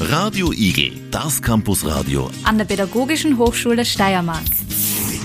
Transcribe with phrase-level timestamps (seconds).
[0.00, 4.44] Radio Igel, das Campusradio an der Pädagogischen Hochschule Steiermark.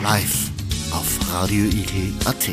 [0.01, 0.50] live
[0.92, 2.50] auf radioigel.at.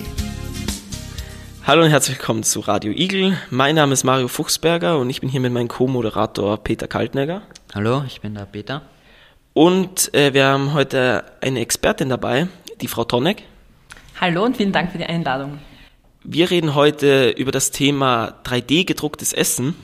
[1.65, 3.39] Hallo und herzlich willkommen zu Radio Igel.
[3.51, 7.43] Mein Name ist Mario Fuchsberger und ich bin hier mit meinem Co-Moderator Peter Kaltnegger.
[7.75, 8.83] Hallo, ich bin der Peter.
[9.55, 12.49] Und äh, wir haben heute eine Expertin dabei,
[12.81, 13.45] die Frau Tonek.
[14.21, 15.59] Hallo und vielen Dank für die Einladung.
[16.25, 19.77] Wir reden heute über das Thema 3D gedrucktes Essen.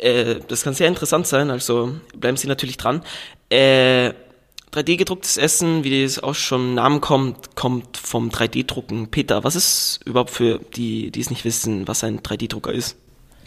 [0.00, 3.02] Äh, das kann sehr interessant sein, also bleiben Sie natürlich dran.
[3.50, 4.12] Äh,
[4.72, 9.08] 3D gedrucktes Essen, wie es auch schon im Namen kommt, kommt vom 3D-Drucken.
[9.08, 12.96] Peter, was ist überhaupt für die, die es nicht wissen, was ein 3D-Drucker ist?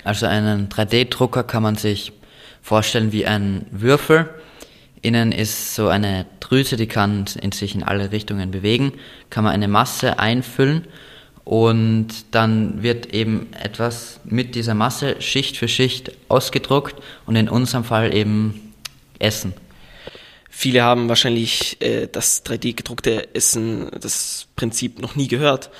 [0.03, 2.13] Also einen 3D-Drucker kann man sich
[2.61, 4.29] vorstellen wie ein Würfel.
[5.01, 8.93] Innen ist so eine Drüse, die kann in sich in alle Richtungen bewegen.
[9.29, 10.87] Kann man eine Masse einfüllen
[11.49, 17.83] und dann wird eben etwas mit dieser Masse Schicht für Schicht ausgedruckt und in unserem
[17.83, 18.75] Fall eben
[19.17, 19.55] Essen.
[20.47, 25.71] Viele haben wahrscheinlich äh, das 3D gedruckte Essen, das Prinzip noch nie gehört.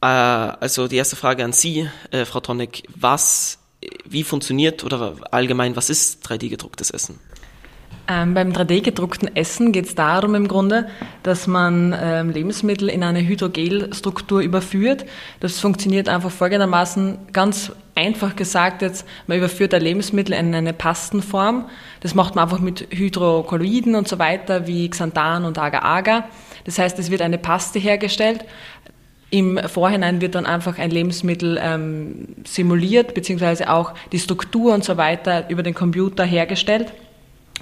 [0.00, 3.58] Äh, also die erste Frage an Sie, äh, Frau Tonek, was,
[4.04, 7.18] wie funktioniert oder allgemein, was ist 3D gedrucktes Essen?
[8.10, 10.88] Ähm, beim 3D-gedruckten Essen geht es darum im Grunde,
[11.22, 15.04] dass man ähm, Lebensmittel in eine Hydrogelstruktur überführt.
[15.40, 21.68] Das funktioniert einfach folgendermaßen ganz einfach gesagt jetzt, man überführt ein Lebensmittel in eine Pastenform.
[22.00, 26.30] Das macht man einfach mit Hydrokolloiden und so weiter wie Xanthan und Agar-Agar.
[26.64, 28.46] Das heißt, es wird eine Paste hergestellt.
[29.28, 34.96] Im Vorhinein wird dann einfach ein Lebensmittel ähm, simuliert, beziehungsweise auch die Struktur und so
[34.96, 36.94] weiter über den Computer hergestellt.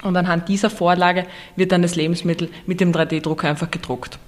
[0.03, 4.19] Und anhand dieser Vorlage wird dann das Lebensmittel mit dem 3D-Drucker einfach gedruckt.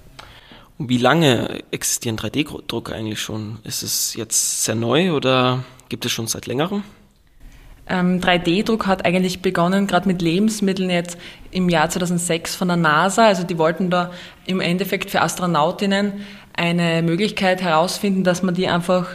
[0.77, 3.59] Und wie lange existieren 3D-Drucker eigentlich schon?
[3.63, 6.83] Ist es jetzt sehr neu oder gibt es schon seit längerem?
[7.89, 11.17] Ähm, 3D-Druck hat eigentlich begonnen, gerade mit Lebensmitteln jetzt
[11.51, 13.25] im Jahr 2006 von der NASA.
[13.25, 14.11] Also die wollten da
[14.45, 19.07] im Endeffekt für Astronautinnen eine Möglichkeit herausfinden, dass man die einfach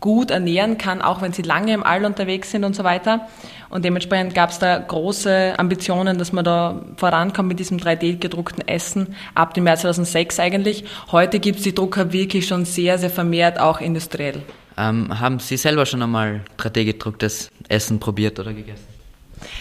[0.00, 3.26] gut ernähren kann, auch wenn sie lange im All unterwegs sind und so weiter.
[3.70, 9.14] Und dementsprechend gab es da große Ambitionen, dass man da vorankommt mit diesem 3D-gedruckten Essen
[9.34, 10.84] ab dem Jahr 2006 eigentlich.
[11.12, 14.42] Heute gibt es die Drucker wirklich schon sehr, sehr vermehrt, auch industriell.
[14.76, 18.97] Ähm, haben Sie selber schon einmal 3D-gedrucktes Essen probiert oder gegessen?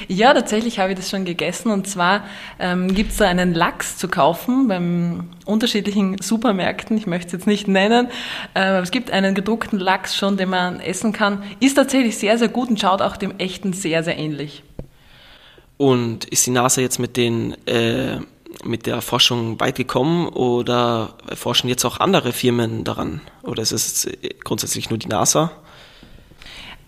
[0.07, 1.71] Ja, tatsächlich habe ich das schon gegessen.
[1.71, 2.23] Und zwar
[2.59, 6.97] ähm, gibt es da einen Lachs zu kaufen beim unterschiedlichen Supermärkten.
[6.97, 8.09] Ich möchte es jetzt nicht nennen.
[8.53, 11.43] Äh, es gibt einen gedruckten Lachs schon, den man essen kann.
[11.59, 14.63] Ist tatsächlich sehr, sehr gut und schaut auch dem echten sehr, sehr ähnlich.
[15.77, 18.19] Und ist die NASA jetzt mit den äh,
[18.63, 23.21] mit der Forschung weit gekommen oder forschen jetzt auch andere Firmen daran?
[23.43, 24.09] Oder ist es
[24.43, 25.51] grundsätzlich nur die NASA?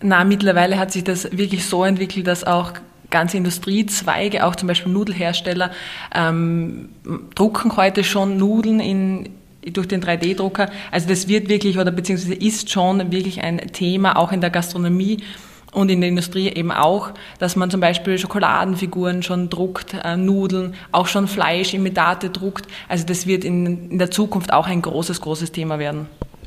[0.02, 2.72] Na, mittlerweile hat sich das wirklich so entwickelt, dass auch
[3.10, 5.70] ganze Industriezweige, auch zum Beispiel Nudelhersteller,
[6.14, 6.90] ähm,
[7.34, 9.28] drucken heute schon Nudeln in,
[9.72, 10.70] durch den 3D-Drucker.
[10.90, 15.18] Also das wird wirklich oder beziehungsweise ist schon wirklich ein Thema, auch in der Gastronomie
[15.72, 20.74] und in der Industrie eben auch, dass man zum Beispiel Schokoladenfiguren schon druckt, äh, Nudeln,
[20.92, 22.66] auch schon Fleischimitate druckt.
[22.88, 26.06] Also das wird in, in der Zukunft auch ein großes, großes Thema werden.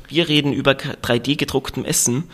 [0.09, 2.25] Wir reden über 3D gedrucktem Essen.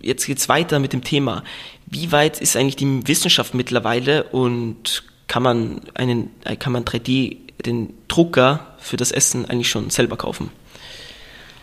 [0.00, 1.42] Jetzt geht's weiter mit dem Thema.
[1.86, 7.94] Wie weit ist eigentlich die Wissenschaft mittlerweile und kann man einen, kann man 3D, den
[8.08, 10.50] Drucker für das Essen eigentlich schon selber kaufen?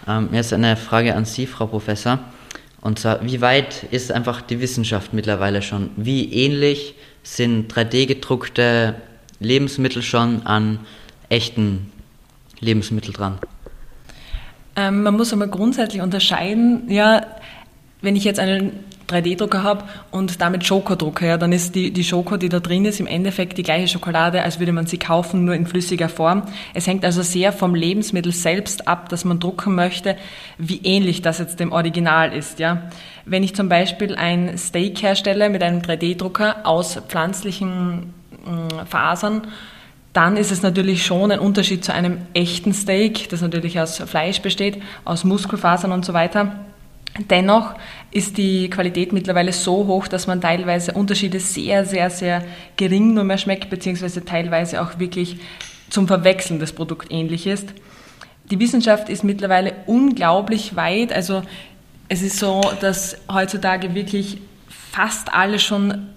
[0.07, 2.19] Ähm, jetzt eine Frage an Sie, Frau Professor.
[2.81, 5.91] Und zwar, wie weit ist einfach die Wissenschaft mittlerweile schon?
[5.95, 8.95] Wie ähnlich sind 3D gedruckte
[9.39, 10.79] Lebensmittel schon an
[11.29, 11.91] echten
[12.59, 13.38] Lebensmitteln dran?
[14.75, 17.25] Ähm, man muss einmal grundsätzlich unterscheiden, ja,
[18.01, 18.72] wenn ich jetzt einen
[19.12, 22.85] 3D-Drucker habe und damit Schoko drucke, ja, dann ist die, die Schoko, die da drin
[22.85, 26.44] ist, im Endeffekt die gleiche Schokolade, als würde man sie kaufen, nur in flüssiger Form.
[26.73, 30.16] Es hängt also sehr vom Lebensmittel selbst ab, dass man drucken möchte,
[30.57, 32.59] wie ähnlich das jetzt dem Original ist.
[32.59, 32.84] Ja.
[33.25, 38.13] Wenn ich zum Beispiel ein Steak herstelle mit einem 3D-Drucker aus pflanzlichen
[38.45, 39.42] äh, Fasern,
[40.13, 44.42] dann ist es natürlich schon ein Unterschied zu einem echten Steak, das natürlich aus Fleisch
[44.42, 46.65] besteht, aus Muskelfasern und so weiter.
[47.30, 47.75] Dennoch
[48.12, 52.44] ist die Qualität mittlerweile so hoch, dass man teilweise Unterschiede sehr, sehr, sehr
[52.78, 55.38] gering nur mehr schmeckt, beziehungsweise teilweise auch wirklich
[55.90, 57.74] zum Verwechseln das Produkt ähnlich ist.
[58.50, 61.12] Die Wissenschaft ist mittlerweile unglaublich weit.
[61.12, 61.42] Also
[62.08, 64.38] es ist so, dass heutzutage wirklich
[64.68, 66.08] fast alles schon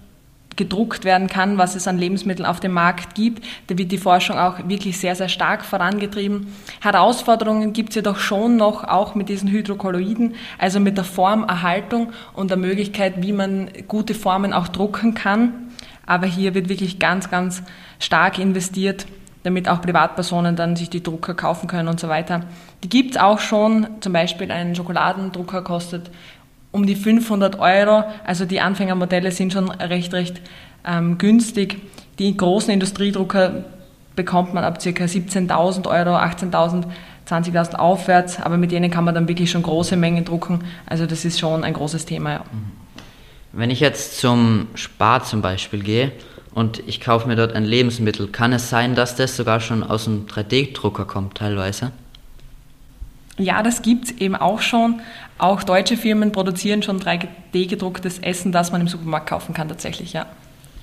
[0.55, 3.43] gedruckt werden kann, was es an Lebensmitteln auf dem Markt gibt.
[3.67, 6.47] Da wird die Forschung auch wirklich sehr, sehr stark vorangetrieben.
[6.81, 12.49] Herausforderungen gibt es jedoch schon noch, auch mit diesen Hydrokolloiden, also mit der Formerhaltung und
[12.49, 15.71] der Möglichkeit, wie man gute Formen auch drucken kann.
[16.05, 17.63] Aber hier wird wirklich ganz, ganz
[17.99, 19.05] stark investiert,
[19.43, 22.41] damit auch Privatpersonen dann sich die Drucker kaufen können und so weiter.
[22.83, 26.09] Die gibt es auch schon, zum Beispiel ein Schokoladendrucker kostet
[26.75, 30.41] um die 500 Euro, also die Anfängermodelle sind schon recht, recht
[30.85, 31.77] ähm, günstig.
[32.19, 33.63] Die großen Industriedrucker
[34.15, 34.89] bekommt man ab ca.
[34.89, 36.83] 17.000 Euro, 18.000,
[37.27, 40.65] 20.000 aufwärts, aber mit denen kann man dann wirklich schon große Mengen drucken.
[40.85, 42.33] Also das ist schon ein großes Thema.
[42.33, 42.43] Ja.
[43.53, 46.11] Wenn ich jetzt zum Spar zum Beispiel gehe
[46.53, 50.03] und ich kaufe mir dort ein Lebensmittel, kann es sein, dass das sogar schon aus
[50.03, 51.93] dem 3D-Drucker kommt teilweise?
[53.37, 55.01] Ja, das gibt es eben auch schon.
[55.37, 60.25] Auch deutsche Firmen produzieren schon 3D-gedrucktes Essen, das man im Supermarkt kaufen kann tatsächlich, ja.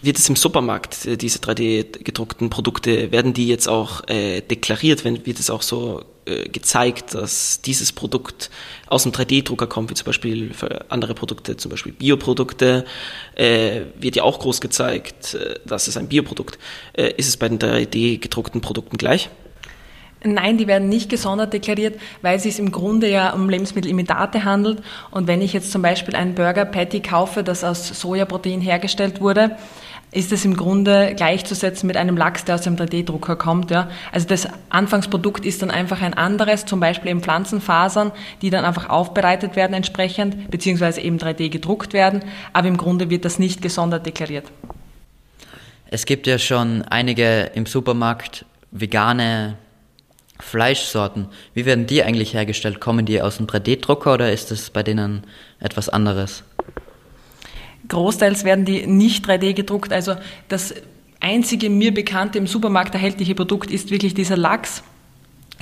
[0.03, 5.05] Wird es im Supermarkt, äh, diese 3D-gedruckten Produkte, werden die jetzt auch äh, deklariert?
[5.05, 8.51] Wird es auch so äh, gezeigt, dass dieses Produkt
[8.89, 12.85] aus dem 3D-Drucker kommt, wie zum Beispiel für andere Produkte, zum Beispiel Bioprodukte,
[13.35, 16.59] äh, wird ja auch groß gezeigt, äh, dass es ein Bioprodukt.
[16.93, 19.31] Äh, ist es bei den 3D-gedruckten Produkten gleich?
[20.25, 24.83] Nein, die werden nicht gesondert deklariert, weil es sich im Grunde ja um Lebensmittelimitate handelt.
[25.11, 29.57] Und wenn ich jetzt zum Beispiel einen Burger Patty kaufe, das aus Sojaprotein hergestellt wurde,
[30.13, 33.71] ist es im Grunde gleichzusetzen mit einem Lachs, der aus dem 3D-Drucker kommt.
[33.71, 33.89] Ja.
[34.13, 38.91] Also das Anfangsprodukt ist dann einfach ein anderes, zum Beispiel eben Pflanzenfasern, die dann einfach
[38.91, 42.21] aufbereitet werden entsprechend, beziehungsweise eben 3D gedruckt werden.
[42.53, 44.45] Aber im Grunde wird das nicht gesondert deklariert.
[45.91, 49.57] Es gibt ja schon einige im Supermarkt vegane
[50.43, 51.29] Fleischsorten.
[51.55, 52.81] Wie werden die eigentlich hergestellt?
[52.81, 55.23] Kommen die aus dem 3D-Drucker oder ist das bei denen
[55.61, 56.43] etwas anderes?
[57.89, 59.93] Großteils werden die nicht 3D gedruckt.
[59.93, 60.17] Also
[60.49, 60.75] das
[61.21, 64.83] einzige mir bekannte im Supermarkt erhältliche Produkt ist wirklich dieser Lachs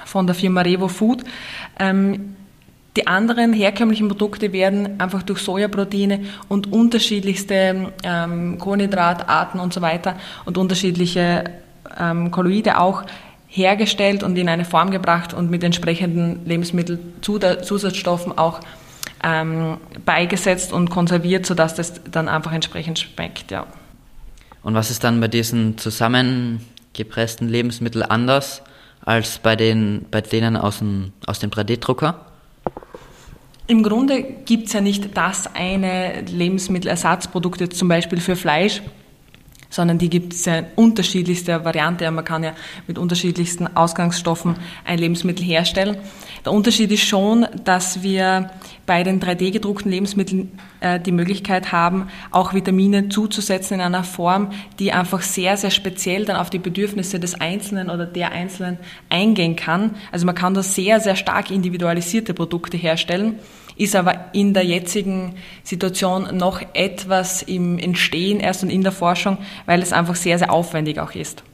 [0.04, 1.24] von der Firma Revo Food.
[1.78, 2.36] Ähm,
[2.96, 10.16] die anderen herkömmlichen Produkte werden einfach durch Sojaproteine und unterschiedlichste ähm, Kohlenhydratarten und so weiter
[10.46, 11.44] und unterschiedliche
[11.98, 13.04] ähm, Kolloide auch
[13.50, 18.61] hergestellt und in eine Form gebracht und mit entsprechenden Lebensmittelzusatzstoffen auch
[19.23, 23.67] ähm, beigesetzt und konserviert, sodass das dann einfach entsprechend schmeckt, ja.
[24.62, 28.62] Und was ist dann bei diesen zusammengepressten Lebensmitteln anders
[29.02, 32.26] als bei, den, bei denen aus dem, aus dem 3D-Drucker?
[33.67, 38.82] Im Grunde gibt es ja nicht das eine Lebensmittelersatzprodukt jetzt zum Beispiel für Fleisch,
[39.70, 42.11] sondern die gibt es ja in unterschiedlichster Variante.
[42.11, 42.52] Man kann ja
[42.87, 45.96] mit unterschiedlichsten Ausgangsstoffen ein Lebensmittel herstellen.
[46.44, 48.50] Der Unterschied ist schon, dass wir
[48.90, 50.50] bei den 3D gedruckten Lebensmitteln
[50.81, 54.50] äh, die Möglichkeit haben, auch Vitamine zuzusetzen in einer Form,
[54.81, 58.78] die einfach sehr, sehr speziell dann auf die Bedürfnisse des Einzelnen oder der Einzelnen
[59.08, 59.94] eingehen kann.
[60.10, 63.38] Also man kann da sehr, sehr stark individualisierte Produkte herstellen
[63.76, 69.38] ist aber in der jetzigen Situation noch etwas im Entstehen erst und in der Forschung,
[69.64, 71.44] weil es einfach sehr, sehr aufwendig auch ist.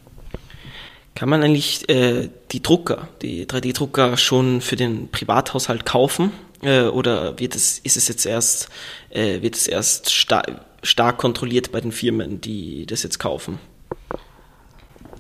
[1.17, 6.31] Kann man eigentlich äh, die Drucker, die 3D-Drucker schon für den Privathaushalt kaufen?
[6.63, 8.69] Äh, oder wird es, ist es jetzt erst,
[9.09, 10.45] äh, wird es erst star
[10.83, 13.59] stark kontrolliert bei den Firmen, die das jetzt kaufen?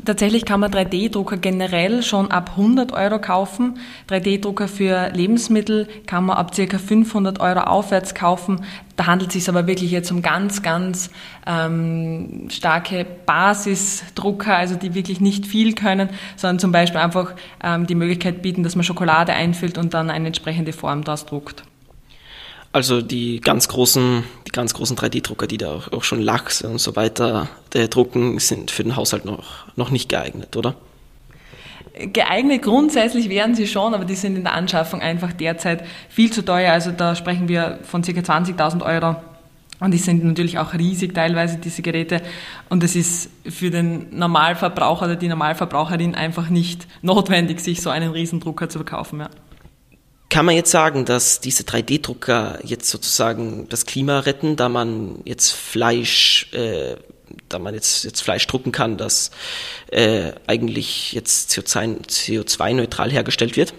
[0.06, 3.78] Tatsächlich kann man 3D-Drucker generell schon ab 100 Euro kaufen.
[4.08, 6.78] 3D-Drucker für Lebensmittel kann man ab ca.
[6.78, 8.64] 500 Euro aufwärts kaufen.
[8.94, 11.10] Da handelt es sich aber wirklich jetzt um ganz, ganz
[11.44, 17.34] ähm, starke Basisdrucker, also die wirklich nicht viel können, sondern zum Beispiel einfach
[17.64, 21.64] ähm, die Möglichkeit bieten, dass man Schokolade einfüllt und dann eine entsprechende Form daraus druckt.
[22.76, 26.78] Also die ganz großen, die ganz großen 3D-Drucker, die da auch, auch, schon Lachs und
[26.78, 30.74] so weiter äh, drucken, sind für den Haushalt noch, noch nicht geeignet, oder?
[31.94, 36.44] Geeignet grundsätzlich wären sie schon, aber die sind in der Anschaffung einfach derzeit viel zu
[36.44, 36.70] teuer.
[36.70, 38.10] Also da sprechen wir von ca.
[38.10, 39.16] 20.000 Euro.
[39.80, 42.20] Und die sind natürlich auch riesig teilweise, diese Geräte.
[42.68, 48.10] Und es ist für den Normalverbraucher oder die Normalverbraucherin einfach nicht notwendig, sich so einen
[48.10, 49.20] Riesendrucker zu kaufen.
[49.20, 49.30] Ja.
[50.28, 55.52] Kann man jetzt sagen, dass diese 3D-Drucker jetzt sozusagen das Klima retten, da man jetzt
[55.52, 56.96] Fleisch, äh,
[57.48, 59.30] da man jetzt, jetzt Fleisch drucken kann, das
[59.90, 63.72] äh, eigentlich jetzt CO2-neutral hergestellt wird?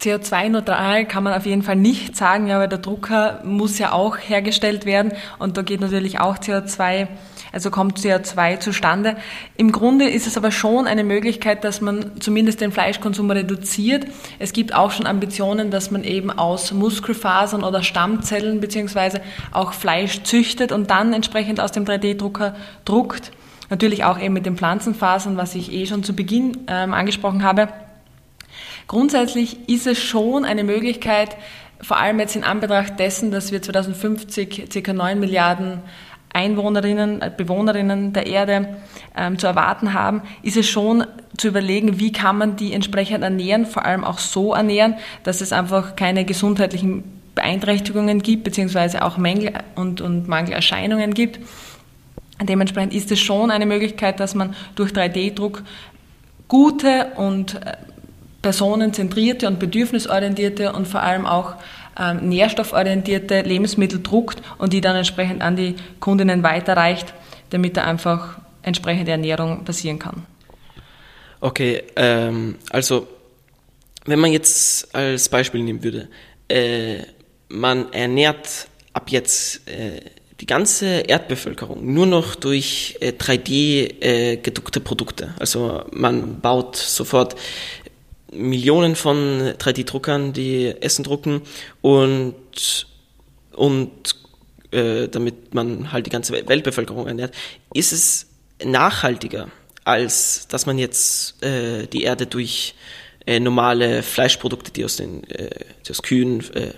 [0.00, 4.16] CO2-neutral kann man auf jeden Fall nicht sagen, ja, weil der Drucker muss ja auch
[4.18, 7.08] hergestellt werden und da geht natürlich auch CO2
[7.54, 9.16] also kommt CO2 zustande.
[9.56, 14.06] Im Grunde ist es aber schon eine Möglichkeit, dass man zumindest den Fleischkonsum reduziert.
[14.40, 19.20] Es gibt auch schon Ambitionen, dass man eben aus Muskelfasern oder Stammzellen beziehungsweise
[19.52, 23.30] auch Fleisch züchtet und dann entsprechend aus dem 3D-Drucker druckt.
[23.70, 27.68] Natürlich auch eben mit den Pflanzenfasern, was ich eh schon zu Beginn ähm, angesprochen habe.
[28.86, 31.36] Grundsätzlich ist es schon eine Möglichkeit,
[31.80, 34.92] vor allem jetzt in Anbetracht dessen, dass wir 2050 ca.
[34.92, 35.80] 9 Milliarden
[36.32, 38.76] Einwohnerinnen, äh, Bewohnerinnen der Erde
[39.16, 43.66] ähm, zu erwarten haben, ist es schon zu überlegen, wie kann man die entsprechend ernähren,
[43.66, 49.52] vor allem auch so ernähren, dass es einfach keine gesundheitlichen Beeinträchtigungen gibt, beziehungsweise auch Mängel
[49.76, 51.38] und, und Mangelerscheinungen gibt.
[52.42, 55.62] Dementsprechend ist es schon eine Möglichkeit, dass man durch 3D-Druck
[56.48, 57.76] gute und äh,
[58.44, 61.54] personenzentrierte und bedürfnisorientierte und vor allem auch
[61.98, 67.14] ähm, nährstofforientierte Lebensmittel druckt und die dann entsprechend an die Kundinnen weiterreicht,
[67.48, 70.26] damit da einfach entsprechende Ernährung passieren kann.
[71.40, 73.08] Okay, ähm, also
[74.04, 76.08] wenn man jetzt als Beispiel nehmen würde,
[76.48, 76.98] äh,
[77.48, 80.02] man ernährt ab jetzt äh,
[80.40, 85.32] die ganze Erdbevölkerung nur noch durch äh, 3D äh, gedruckte Produkte.
[85.38, 87.36] Also man baut sofort
[88.34, 91.42] Millionen von 3D-Druckern, die Essen drucken
[91.80, 92.86] und,
[93.52, 94.16] und
[94.70, 97.34] äh, damit man halt die ganze Weltbevölkerung ernährt.
[97.72, 98.26] Ist es
[98.64, 99.48] nachhaltiger,
[99.84, 102.74] als dass man jetzt äh, die Erde durch
[103.26, 105.50] äh, normale Fleischprodukte, die aus den äh,
[105.86, 106.72] die aus Kühen, äh,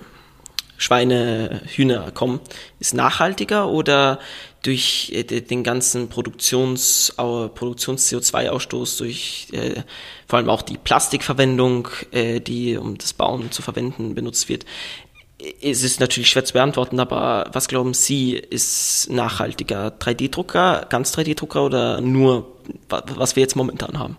[0.79, 2.41] Schweine, Hühner kommen,
[2.81, 4.21] ist nachhaltiger oder
[4.67, 9.83] durch äh, den ganzen Produktions, Produktions-CO2-Ausstoß, durch äh,
[10.27, 14.65] vor allem auch die Plastikverwendung, äh, die um das Bauen zu verwenden benutzt wird.
[15.61, 19.89] Es ist natürlich schwer zu beantworten, aber was glauben Sie, ist nachhaltiger?
[19.89, 22.57] 3D-Drucker, ganz 3D-Drucker oder nur,
[22.89, 24.17] was wir jetzt momentan haben?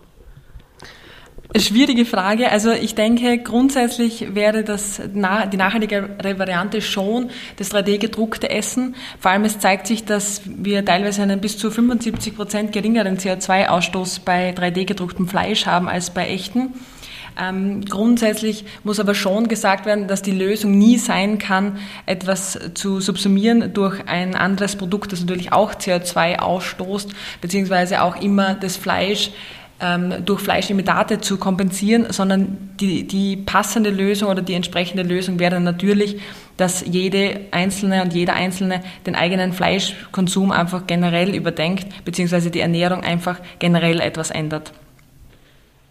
[1.56, 2.50] Schwierige Frage.
[2.52, 8.94] Also ich denke, grundsätzlich wäre das die nachhaltigere Variante schon das 3D-gedruckte Essen.
[9.18, 14.20] Vor allem es zeigt sich, dass wir teilweise einen bis zu 75 Prozent geringeren CO2-Ausstoß
[14.26, 16.74] bei 3D-gedrucktem Fleisch haben als bei echten.
[17.40, 23.00] Ähm, grundsätzlich muss aber schon gesagt werden, dass die Lösung nie sein kann, etwas zu
[23.00, 29.30] subsumieren durch ein anderes Produkt, das natürlich auch CO2 ausstoßt, beziehungsweise auch immer das Fleisch
[30.24, 36.20] durch Fleischimitate zu kompensieren, sondern die, die passende Lösung oder die entsprechende Lösung wäre natürlich,
[36.56, 43.04] dass jede Einzelne und jeder Einzelne den eigenen Fleischkonsum einfach generell überdenkt, beziehungsweise die Ernährung
[43.04, 44.72] einfach generell etwas ändert.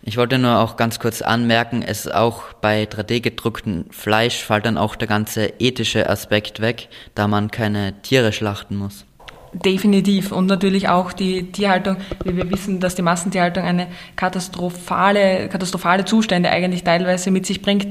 [0.01, 4.77] Ich wollte nur auch ganz kurz anmerken, es auch bei 3D gedrucktem Fleisch fällt dann
[4.77, 9.06] auch der ganze ethische Aspekt weg, da man keine Tiere schlachten muss.
[9.54, 10.32] Definitiv.
[10.32, 16.50] Und natürlich auch die Tierhaltung, wie wir wissen, dass die Massentierhaltung eine katastrophale, katastrophale Zustände
[16.50, 17.88] eigentlich teilweise mit sich bringt.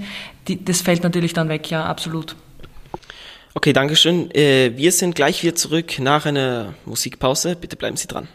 [0.48, 2.36] Die, das fällt natürlich dann weg, ja, absolut.
[3.54, 4.30] Okay, Dankeschön.
[4.32, 7.56] Äh, wir sind gleich wieder zurück nach einer Musikpause.
[7.56, 8.28] Bitte bleiben Sie dran.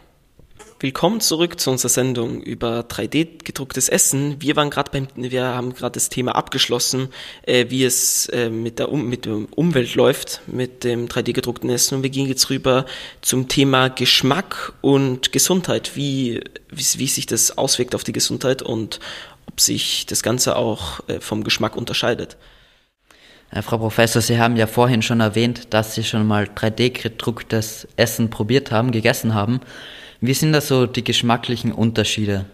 [0.82, 4.42] Willkommen zurück zu unserer Sendung über 3D gedrucktes Essen.
[4.42, 7.10] Wir waren gerade beim, wir haben gerade das Thema abgeschlossen,
[7.46, 11.70] äh, wie es äh, mit der um, mit der Umwelt läuft mit dem 3D gedruckten
[11.70, 12.84] Essen und wir gehen jetzt rüber
[13.20, 18.98] zum Thema Geschmack und Gesundheit, wie wie, wie sich das auswirkt auf die Gesundheit und
[19.46, 22.36] ob sich das Ganze auch äh, vom Geschmack unterscheidet.
[23.52, 27.86] Äh, Frau Professor, Sie haben ja vorhin schon erwähnt, dass Sie schon mal 3D gedrucktes
[27.94, 29.60] Essen probiert haben, gegessen haben.
[30.24, 32.44] Wie sind da so die geschmacklichen Unterschiede?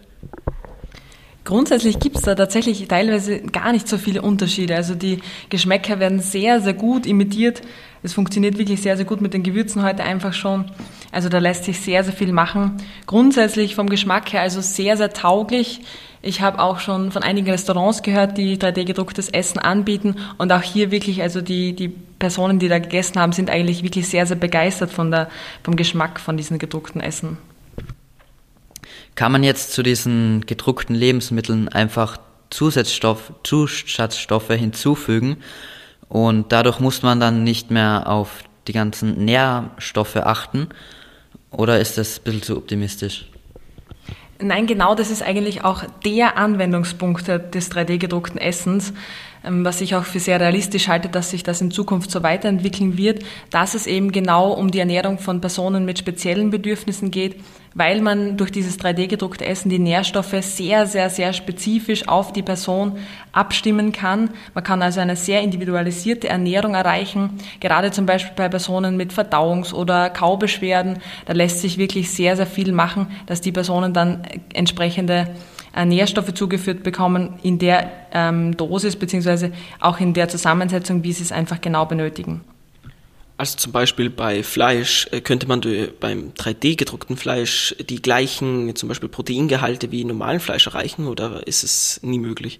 [1.45, 4.75] Grundsätzlich gibt es da tatsächlich teilweise gar nicht so viele Unterschiede.
[4.75, 7.61] Also die Geschmäcker werden sehr, sehr gut imitiert.
[8.01, 10.65] Es funktioniert wirklich sehr, sehr gut mit den Gewürzen heute einfach schon.
[11.11, 12.77] Also da lässt sich sehr, sehr viel machen.
[13.05, 15.81] Grundsätzlich vom Geschmack her also sehr, sehr tauglich.
[16.23, 20.15] Ich habe auch schon von einigen Restaurants gehört, die 3D-gedrucktes Essen anbieten.
[20.39, 24.07] Und auch hier wirklich, also die, die Personen, die da gegessen haben, sind eigentlich wirklich
[24.07, 25.29] sehr, sehr begeistert von der,
[25.63, 27.37] vom Geschmack von diesen gedruckten Essen.
[29.15, 32.17] Kann man jetzt zu diesen gedruckten Lebensmitteln einfach
[32.49, 35.37] Zusatzstoff, Zusatzstoffe hinzufügen
[36.07, 40.69] und dadurch muss man dann nicht mehr auf die ganzen Nährstoffe achten?
[41.51, 43.25] Oder ist das ein bisschen zu optimistisch?
[44.41, 48.93] Nein, genau das ist eigentlich auch der Anwendungspunkt des 3D-gedruckten Essens.
[49.43, 52.97] Ähm, was ich auch für sehr realistisch halte, dass sich das in Zukunft so weiterentwickeln
[52.97, 57.37] wird, dass es eben genau um die Ernährung von Personen mit speziellen Bedürfnissen geht,
[57.73, 62.97] weil man durch dieses 3D-gedruckte Essen die Nährstoffe sehr, sehr, sehr spezifisch auf die Person
[63.31, 64.31] abstimmen kann.
[64.53, 69.73] Man kann also eine sehr individualisierte Ernährung erreichen, gerade zum Beispiel bei Personen mit Verdauungs-
[69.73, 70.99] oder Kaubeschwerden.
[71.25, 76.33] Da lässt sich wirklich sehr, sehr viel machen, dass die Personen dann entsprechende äh, Nährstoffe
[76.33, 81.61] zugeführt bekommen in der ähm, Dosis beziehungsweise auch in der Zusammensetzung, wie sie es einfach
[81.61, 82.41] genau benötigen.
[83.37, 85.61] Also zum Beispiel bei Fleisch äh, könnte man
[86.01, 91.63] beim 3D gedruckten Fleisch die gleichen zum Beispiel Proteingehalte wie normalen Fleisch erreichen oder ist
[91.63, 92.59] es nie möglich?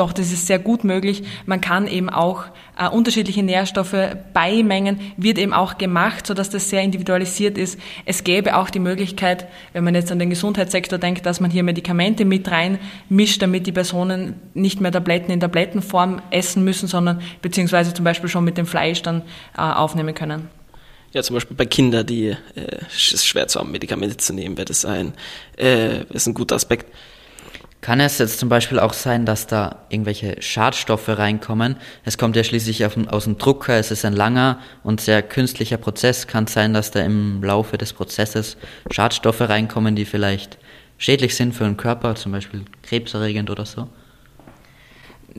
[0.00, 1.22] Doch das ist sehr gut möglich.
[1.46, 2.44] Man kann eben auch
[2.78, 7.78] äh, unterschiedliche Nährstoffe beimengen, wird eben auch gemacht, sodass das sehr individualisiert ist.
[8.04, 11.62] Es gäbe auch die Möglichkeit, wenn man jetzt an den Gesundheitssektor denkt, dass man hier
[11.62, 12.78] Medikamente mit rein
[13.08, 18.28] mischt, damit die Personen nicht mehr Tabletten in Tablettenform essen müssen, sondern beziehungsweise zum Beispiel
[18.28, 19.22] schon mit dem Fleisch dann
[19.56, 20.48] äh, aufnehmen können.
[21.12, 22.36] Ja, zum Beispiel bei Kindern, die äh,
[22.94, 25.14] es schwer zu haben, Medikamente zu nehmen, wäre das ein,
[25.56, 26.92] äh, ist ein guter Aspekt.
[27.80, 31.76] Kann es jetzt zum Beispiel auch sein, dass da irgendwelche Schadstoffe reinkommen?
[32.04, 36.26] Es kommt ja schließlich aus dem Drucker, es ist ein langer und sehr künstlicher Prozess.
[36.26, 38.56] Kann es sein, dass da im Laufe des Prozesses
[38.90, 40.58] Schadstoffe reinkommen, die vielleicht
[40.98, 43.88] schädlich sind für den Körper, zum Beispiel krebserregend oder so?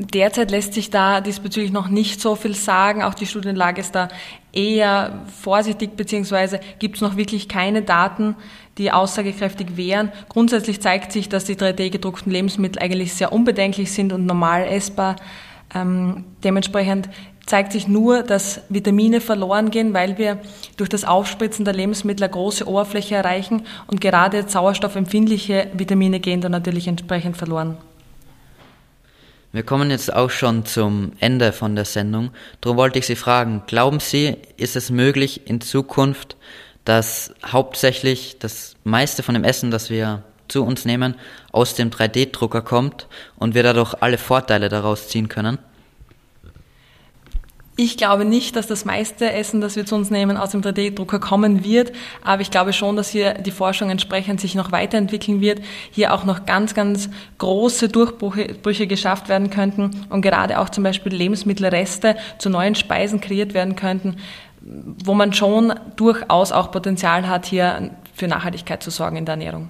[0.02, 3.04] Derzeit lässt sich da diesbezüglich noch nicht so viel sagen.
[3.04, 4.08] Auch die Studienlage ist da
[4.54, 8.38] eher vorsichtig, beziehungsweise gibt es noch wirklich keine Daten,
[8.78, 10.14] die aussagekräftig wären.
[10.30, 15.18] Grundsätzlich zeigt sich, dass die 3D-gedruckten Lebensmittel eigentlich sehr unbedenklich sind und normal essbar.
[15.76, 17.10] Ähm, dementsprechend
[17.46, 20.40] zeigt sich nur, dass Vitamine verloren gehen, weil wir
[20.78, 26.54] durch das Aufspritzen der Lebensmittel eine große Oberfläche erreichen und gerade sauerstoffempfindliche Vitamine gehen dann
[26.54, 27.78] natürlich entsprechend verloren.
[29.52, 32.30] Wir kommen jetzt auch schon zum Ende von der Sendung.
[32.62, 36.38] Darum wollte ich Sie fragen, glauben Sie, ist es möglich in Zukunft,
[36.86, 41.16] dass hauptsächlich das meiste von dem Essen, das wir zu uns nehmen,
[41.52, 45.58] aus dem 3D-Drucker kommt und wir dadurch alle Vorteile daraus ziehen können?
[47.82, 51.20] Ich glaube nicht, dass das meiste Essen, das wir zu uns nehmen, aus dem 3D-Drucker
[51.20, 55.62] kommen wird, aber ich glaube schon, dass hier die Forschung entsprechend sich noch weiterentwickeln wird,
[55.90, 61.16] hier auch noch ganz, ganz große Durchbrüche geschafft werden könnten und gerade auch zum Beispiel
[61.16, 64.18] Lebensmittelreste zu neuen Speisen kreiert werden könnten,
[64.60, 69.70] wo man schon durchaus auch Potenzial hat, hier für Nachhaltigkeit zu sorgen in der Ernährung.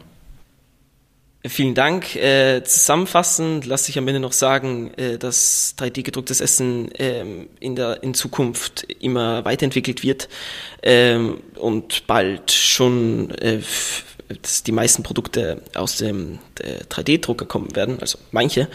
[1.46, 2.18] Vielen Dank.
[2.18, 8.04] Äh, zusammenfassend lasse ich am Ende noch sagen, äh, dass 3D-gedrucktes Essen ähm, in der
[8.04, 10.28] in Zukunft immer weiterentwickelt wird
[10.84, 13.62] ähm, und bald schon äh,
[14.68, 18.68] die meisten Produkte aus dem 3D-Drucker kommen werden, also manche.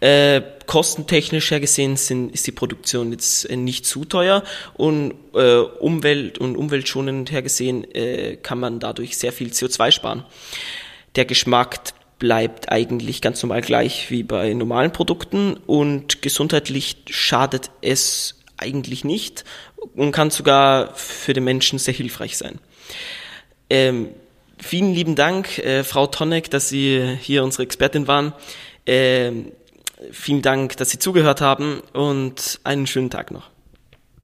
[0.00, 6.56] Äh, kostentechnisch hergesehen sind, ist die Produktion jetzt nicht zu teuer und äh, Umwelt und
[6.56, 10.24] umweltschonend hergesehen äh, kann man dadurch sehr viel CO2 sparen.
[11.16, 18.38] Der Geschmack bleibt eigentlich ganz normal gleich wie bei normalen Produkten und gesundheitlich schadet es
[18.56, 19.44] eigentlich nicht
[19.96, 22.60] und kann sogar für den Menschen sehr hilfreich sein.
[23.70, 24.10] Ähm,
[24.58, 28.34] vielen lieben Dank, äh, Frau Tonneck, dass Sie hier unsere Expertin waren.
[28.86, 29.52] Ähm,
[30.12, 33.50] vielen Dank, dass Sie zugehört haben und einen schönen Tag noch.